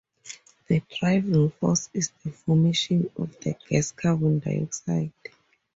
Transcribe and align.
The 0.67 0.81
driving 0.99 1.51
force 1.51 1.91
is 1.93 2.09
the 2.25 2.31
formation 2.31 3.11
of 3.17 3.39
the 3.41 3.55
gas 3.69 3.91
carbon 3.91 4.39
dioxide. 4.39 5.13